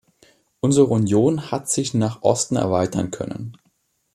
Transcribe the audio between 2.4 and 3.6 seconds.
erweitern können.